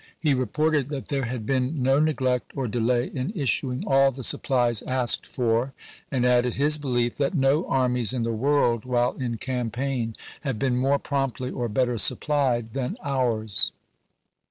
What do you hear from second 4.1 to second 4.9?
the supplies